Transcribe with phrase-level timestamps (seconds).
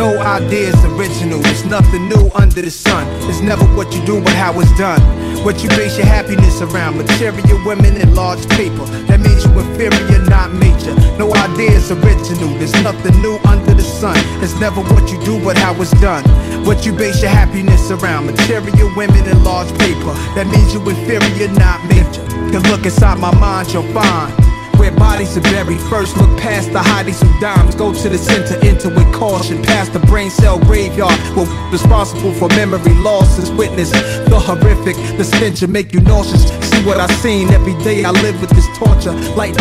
[0.00, 3.06] No idea's original, there's nothing new under the sun.
[3.28, 4.98] It's never what you do, but how it's done.
[5.44, 8.86] What you base your happiness around, material women and large paper.
[9.08, 10.94] That means you inferior, not major.
[11.18, 14.16] No idea's original, there's nothing new under the sun.
[14.42, 16.24] It's never what you do, but how it's done.
[16.64, 20.16] What you base your happiness around, material women and large paper.
[20.32, 22.24] That means you inferior, not major.
[22.48, 24.49] Can look inside my mind, you'll find
[24.90, 25.80] where bodies are buried.
[25.80, 27.74] First, look past the hiding of dimes.
[27.74, 29.62] Go to the center, enter with caution.
[29.62, 31.18] Past the brain cell graveyard.
[31.36, 33.50] Well, responsible for memory loss losses.
[33.52, 36.48] Witness the horrific, the stench will make you nauseous.
[36.70, 38.04] See what I seen every day.
[38.04, 39.12] I live with this torture.
[39.34, 39.58] Light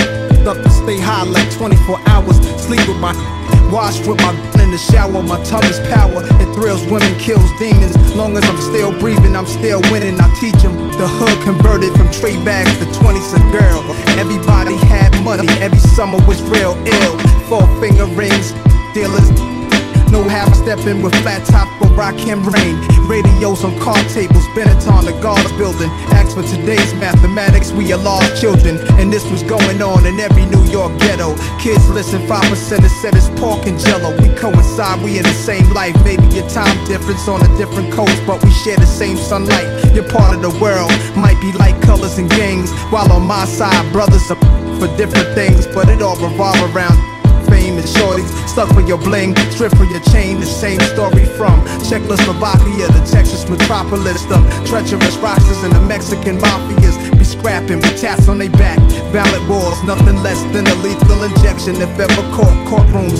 [0.47, 2.37] up to stay high like 24 hours.
[2.61, 3.13] Sleep with my
[3.71, 6.25] Washed with my in the shower, my tummy's power.
[6.41, 7.93] It thrills women, kills demons.
[8.15, 10.19] Long as I'm still breathing, I'm still winning.
[10.19, 13.85] I teach them the hood converted from trade bags to 20s a girl.
[14.17, 17.19] Everybody had money, every summer was real ill.
[17.47, 18.51] Four finger rings,
[18.93, 19.29] dealers.
[20.11, 22.75] No half stepping with flat top for rock and rain.
[23.05, 25.89] Radios on car tables, Benetton, the guards building.
[26.17, 28.79] Ask for today's mathematics, we are lost children.
[28.97, 31.35] And this was going on in every New York ghetto.
[31.59, 34.09] Kids listen, 5% of said it's pork and jello.
[34.21, 35.95] We coincide, we in the same life.
[36.03, 39.93] Maybe your time difference on a different coast, but we share the same sunlight.
[39.93, 42.71] You're part of the world might be like colors and gangs.
[42.89, 46.95] While on my side, brothers are for different things, but it all revolve around
[47.49, 50.39] fame and shorties stuck for your bling, stripped for your chain.
[50.39, 56.95] The same story from Czechoslovakia, the Texas metropolis, the treacherous rocksters and the Mexican mafias
[57.17, 58.79] be scrapping with tats on their back.
[59.11, 61.75] Ballot wars, nothing less than a lethal injection.
[61.75, 63.19] If ever court courtrooms,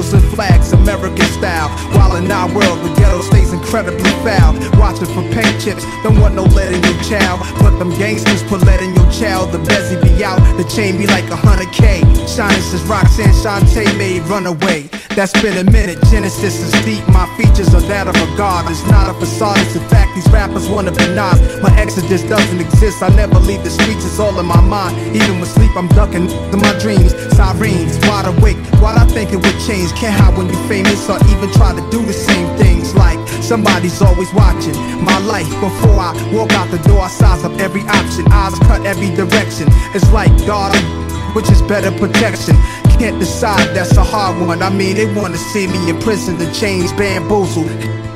[0.00, 1.68] eagles and flags, American style.
[1.96, 4.54] While in our world, the ghetto stays incredibly foul.
[4.78, 7.40] Watching for paint chips, don't want no lead in your child.
[7.60, 9.52] But them gangsters put lead in your child.
[9.52, 12.00] The bezzy be out, the chain be like a hundred K.
[12.26, 14.99] Shining since Roxanne Shante made Runaway.
[15.16, 15.98] That's been a minute.
[16.08, 17.06] Genesis is deep.
[17.08, 18.70] My features are that of a god.
[18.70, 19.58] It's not a facade.
[19.58, 21.60] It's in fact these rappers wanna be Nas.
[21.60, 23.02] My exodus doesn't exist.
[23.02, 24.06] I never leave the streets.
[24.06, 24.96] It's all in my mind.
[25.14, 27.10] Even with sleep, I'm ducking to my dreams.
[27.34, 28.56] Sirens, wide awake.
[28.78, 29.90] Why'd I think it would change?
[29.98, 32.94] Can't hide when you're famous or even try to do the same things.
[32.94, 35.50] Like somebody's always watching my life.
[35.58, 38.30] Before I walk out the door, I size up every option.
[38.30, 39.66] Eyes cut every direction.
[39.90, 40.70] It's like God,
[41.34, 42.56] which is better protection
[43.00, 44.62] can't decide, that's a hard one.
[44.62, 48.09] I mean, they wanna see me in prison, the chains bamboozled.